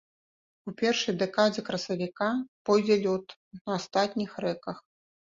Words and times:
У 0.69 0.71
першай 0.79 1.13
дэкадзе 1.23 1.63
красавіка 1.67 2.29
пойдзе 2.69 2.97
лёд 3.03 3.35
на 3.65 3.71
астатніх 3.79 4.31
рэках. 4.47 4.77